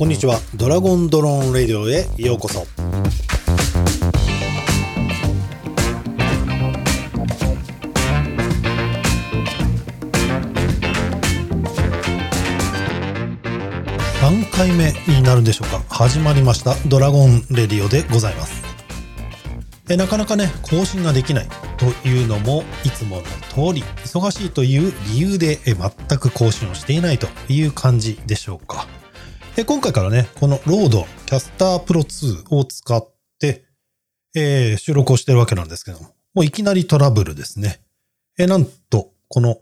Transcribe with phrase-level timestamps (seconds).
[0.00, 0.40] こんにちは。
[0.54, 2.64] ドラゴンドローンレディオへようこそ。
[14.22, 15.82] 何回目になるんでしょうか。
[15.90, 16.76] 始まりました。
[16.88, 18.62] ドラゴンレディオでございます。
[19.90, 21.48] えなかなかね更新ができない。
[21.76, 28.86] というのもいつもの通り忙しいという理由で全く更新をしていないという感じでしょうか。
[29.60, 33.06] え今回からねこのロードキャスタープロ2を使っ
[33.38, 33.64] て、
[34.34, 37.80] えー、収録をしてるわけなんですけどももういきなりトラブルですね。
[38.38, 39.58] えなんとこの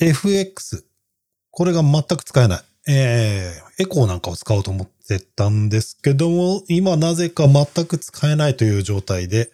[0.00, 0.84] FX
[1.52, 2.60] これが全く使えない。
[2.88, 9.50] えー、エコーなんかを使おうと思ってたんですけども、今なぜか全く使えないという状態で、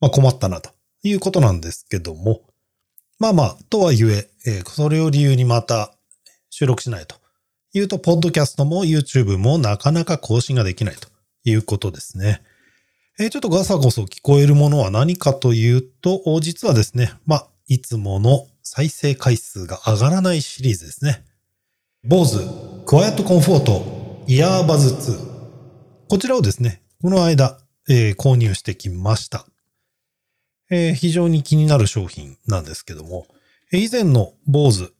[0.00, 0.70] まあ困ったなと
[1.02, 2.42] いうことなんですけども、
[3.18, 5.92] まあまあ、とはいえ、えー、それを理由にまた
[6.48, 7.19] 収録しないと。
[7.72, 11.08] いうと、ポッドキャストも YouTube もなかなか更新ができないと
[11.44, 12.42] いうことですね。
[13.18, 21.24] えー、ちょっとガサゴソ聞こえるものは何かというと、実はですね、まあ、いつもの再生回数が上がらないシリーズですね。
[22.02, 22.38] 坊主、
[22.86, 26.08] クワイエットコンフォート、イヤーバズ2。
[26.08, 29.46] こちらをですね、この間、えー、購入してきました。
[30.70, 33.26] えー、非常に気になる商品なんですけども、
[33.72, 34.92] 以前の坊主、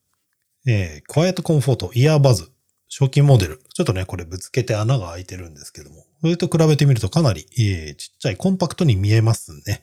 [0.66, 2.50] えー、クワイエットコンフォート、イヤーバズ、
[2.90, 3.62] 初期モデル。
[3.72, 9.82] ちょっとね、これぶつけて穴が開いてるんですけども、それと比べてみるとかなり、えー、ちっちゃいコンパクトに見えますね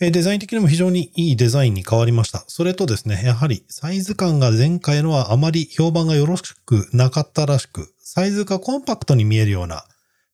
[0.00, 0.10] え。
[0.10, 2.44] デザイン的にも非常にいいデザインに変わりました。
[2.46, 9.84] それとですね、やはりサイズ感が前回のはあまり評判がよろしくなかったらしく、サイズがコンパクトに見えるような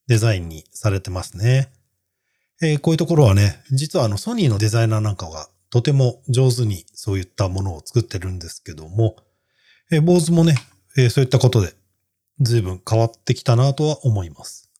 [0.07, 1.71] デザインにされてますね。
[2.63, 9.17] えー、こういうところはね、実はあのソニーのデザイナーなんかがとても上手にそういったものを作ってるんですけども、
[9.91, 10.57] えー、坊主もね、
[10.97, 11.75] えー、そういったことで
[12.41, 14.71] 随分変わってきたなとは思います。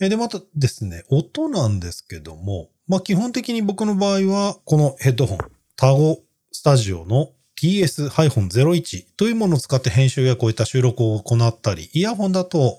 [0.00, 5.38] えー、で、またですね、音なんですけども、まあ基本的に僕の場合はこのヘッドホン、
[5.76, 6.20] タゴ
[6.52, 7.30] スタジオの
[7.60, 12.78] TS-01 というものを使って編集やこういった収録を行ったり、イヤホンだと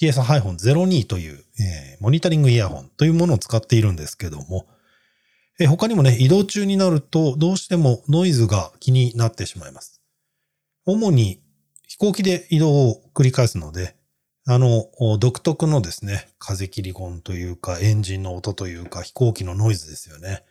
[0.00, 4.66] TS-02 という、えー、モニタリングイヤホンというものを使っているんですけども、
[5.60, 9.99] えー、他にもね、移動中になるとどうしてもノイズが気になってしまいます。
[10.86, 11.42] 主に
[11.86, 13.96] 飛行機で移動を繰り返すので、
[14.46, 14.86] あの、
[15.18, 20.44] 独特のですね、風切り音というか、エンジンの音というか、飛行機のノイズですよね。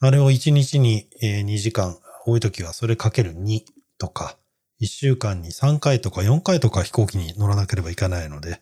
[0.00, 3.62] あれを1日に2時間、多い時はそれかける2
[3.98, 4.36] とか、
[4.80, 8.60] 1週間に3回とか4回とか飛行機に乗らなければいけないので、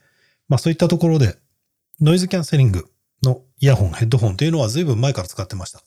[0.48, 1.36] まあそういったところで、
[2.00, 2.90] ノイズキャンセリング
[3.22, 5.82] のイヤホン、ヘッドホンというのは随分前から使ってました。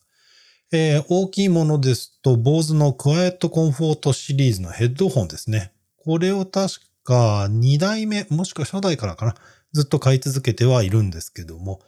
[0.74, 5.74] えー、大きいものですと、坊主のクワイエットコンフォートシリーズのヘッドホンですね。
[5.98, 9.36] これを確か2代目、もしくは初代からかな、
[9.74, 11.82] ずっと買い続けてはいるんですけども、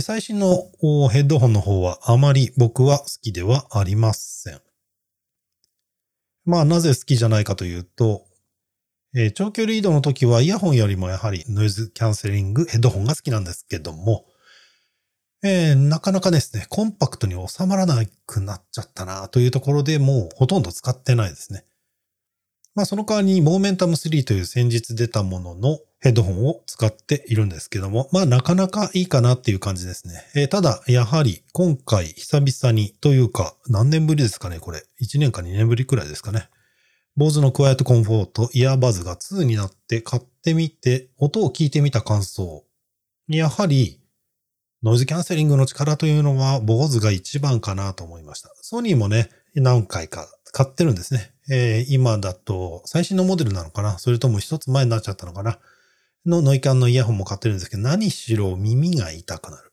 [0.00, 0.70] 最新の
[1.08, 4.60] ヘッドホンの方はあまり僕は好きではありません。
[6.44, 8.24] まあなぜ好きじゃないかというと、
[9.16, 14.26] えー、長距離移動の時はイヤホンよりもやはりノイズキャンセリングヘッドホンが好きなんですけども、
[15.42, 21.64] えー、なかなかですね、コンパクトに収まらなくなっちゃったなというところでもうほとんど使ってないですね。
[22.74, 30.22] まあその代わりにモーメンタム3という先日出たもののヘッドホンを使っているんですけども、まあなかなかいいかなっていう感じですね。
[30.34, 34.82] えー、ただ、やはり今回久々にというか何年ぶりですかね、これ。
[35.02, 36.48] 1年か2年ぶりくらいですかね。
[37.16, 42.64] 坊主のクワイエットコンフォートイヤーバズが2になって買ってみて、音を聞いてみた感想。
[43.28, 43.99] やはり、
[44.82, 48.50] ノイズキャンセリングの力というのは、坊主が一番かなと思いました。
[48.62, 51.34] ソニーもね、何回か買ってるんですね。
[51.50, 53.98] えー、今だと、最新のモデルなのかな？
[53.98, 55.58] それとも一つ前になっちゃったのかな？
[56.24, 59.72] のノイキャンのイヤホンも買ってるんですけど、何しろ耳が痛くなる。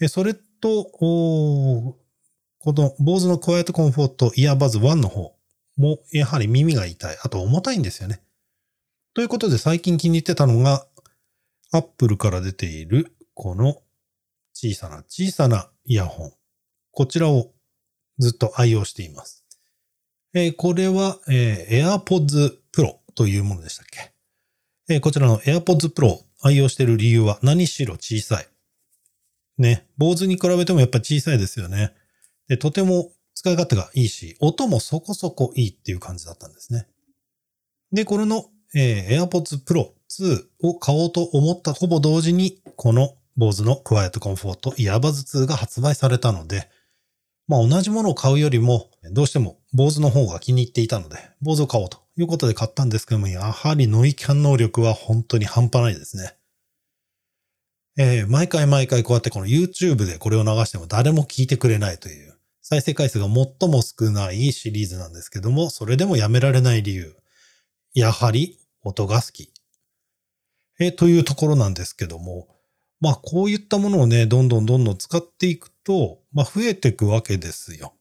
[0.00, 1.98] えそれと、こ
[2.64, 5.36] の坊主のクワイエットコンフォートイヤーバズ1の方
[5.76, 7.18] もやはり耳が痛い。
[7.22, 8.22] あと重たいんですよね。
[9.12, 10.86] ということで最近気に入ってたのが、
[11.70, 13.82] アップルから出ているこの
[14.56, 16.32] 小さな小さなイヤホン。
[16.90, 17.52] こちらを
[18.18, 19.44] ずっと愛用しています。
[20.32, 24.12] えー、これは、えー、AirPods Pro というものでしたっけ、
[24.88, 28.48] えー、こちらの AirPods Pro 愛用している理由は何しろ小さい。
[29.58, 29.86] ね。
[29.98, 31.92] 坊主に比べてもやっぱ小さいですよね。
[32.48, 36.88] でとても使い勝手がいいし、音もそこそこいいっていう感じだったんですね。
[37.92, 46.68] で、これの、えー、AirPods Pro 2を買おうと思ったほぼ同時に、この Bose の Quiet Comfort Earbuds 2が発売されたので、
[47.48, 56.34] まあ同じものを買うよりも、どうしても Bose の方が気に入っていたので、Bose を買おうということで買ったんですけども、やはりノイキャン能力は本当に半端ないですね。
[57.98, 67.16] えー、毎回毎回こうやってこの YouTube でこれを流しても誰も聞いてくれないという、再生回数が最も少ないシリーズなんですけども、それでもやめられない理由。
[67.94, 69.52] やはり音が好き。
[70.78, 72.48] えー、というところなんですけども、
[73.00, 77.94] まあこういったものをね、どんどんどんどん使っていくと、まあ増えていくわけですよ。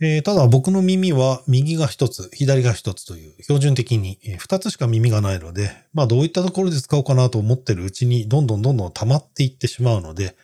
[0.00, 10.36] えー、ただ僕の耳は右が一つ、左が一つという標準的に二つしか耳がないので、まあどういったところで使おうかなと思ってるうちにどんどんどんどん溜まっていってしまうので、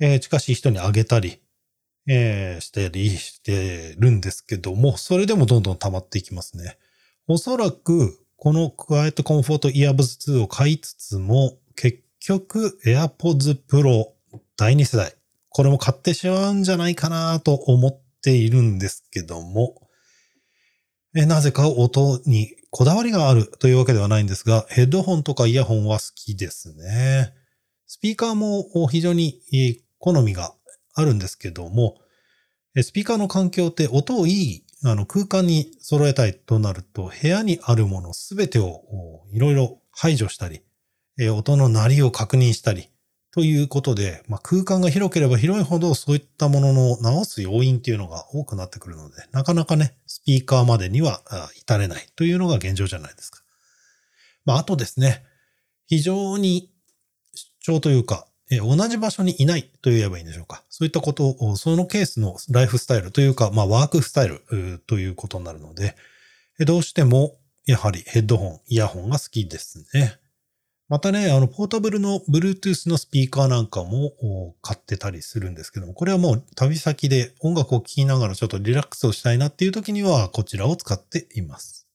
[0.00, 1.40] えー、近しい人にあげたり、
[2.08, 6.76] えー、してりしてるんですけども、それでもどんどん溜まっていきますね。
[7.28, 14.06] おそらく、このクワイエットコンフォートイヤーブズ2を買いつつも、結局 AirPods Pro
[14.56, 15.14] 第2世代、
[15.48, 19.88] これも買ってしまうんじゃないかなと思っているんですけども、
[21.14, 27.32] えなぜか音にこだわりがあるというわけではないんですが、ヘッドホンとかイヤホンは好きですね。
[27.86, 29.40] スピーカーも非常に
[30.00, 30.52] 好みが
[30.94, 31.94] あるんですけども、
[32.82, 38.82] スピーカーの環境って音をいいあの空間に揃えたいとなると、部屋にあるものすべてを
[39.32, 40.62] いろいろ排除したり、
[41.18, 42.88] え音の鳴りを確認したり、
[43.36, 51.20] ということで、まあ、空間が広ければ広いほどそういったものの直す要因っていうのが多くなってくるので、なかなかね、スピーカーまでには
[51.54, 53.42] 至れないというのが現状じゃないですか。
[54.46, 55.22] まあ、あとですね、
[55.86, 56.72] 非常に
[57.34, 60.62] 主張というか、え同じ場所にいないと言えばいいんでしょうか。
[60.70, 65.94] そういったことを、そのケースのライフスタイルというか、まあワークスタイルということになるので、
[66.60, 67.36] どうしても
[67.66, 70.18] やはりヘッドホン、イヤホンが好きですね。
[70.88, 81.88] またね、あの、ポータブルの Bluetooth のスピーカーなんかも買ってたりするんですけども、これはもう旅先で音楽を聴きながらちょっとリラックスをしたいなっていう時にはこちらを使っています。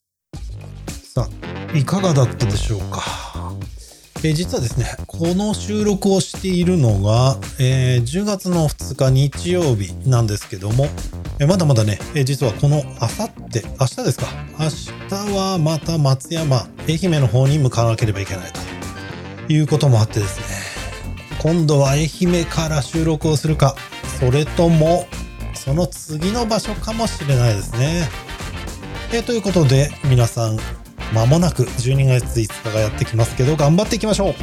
[1.14, 1.30] さ
[1.74, 3.54] あ、いかがだったでしょうか？
[4.24, 10.88] えー、実はですね、この収録をしているのが、えー、10月の2日日曜日なんですけども、
[11.40, 14.28] えー、まだまだね、え実はこのあさって、明日ですか？
[14.60, 14.68] 明
[15.30, 18.61] 日はまた松山、愛媛の方に向かわなければいけないと。
[19.52, 20.46] いうこともあってですね、
[21.40, 23.76] 今度は愛媛から収録をするか、
[24.20, 25.08] それとも、
[25.54, 28.10] その次の場所かもしれないですね。
[29.14, 30.60] え、ということで、皆さん、
[31.14, 34.36] 間もなく12月5日がやってきますけど、頑張っていきましょう